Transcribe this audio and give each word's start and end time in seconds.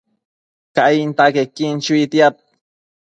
Cainta 0.75 1.25
quequin 1.35 1.75
chuitiad 1.85 2.35